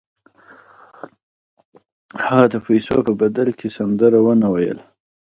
هغه 2.25 2.45
د 2.53 2.55
پیسو 2.65 2.95
په 3.07 3.13
بدل 3.21 3.49
کې 3.59 3.67
سندره 3.77 4.19
ونه 4.25 4.47
ویله 4.53 4.83